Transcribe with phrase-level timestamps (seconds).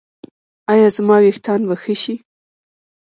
[0.71, 2.15] ایا زما ویښتان به ښه شي؟